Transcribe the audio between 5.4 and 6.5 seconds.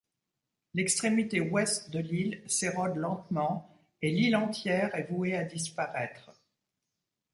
disparaître.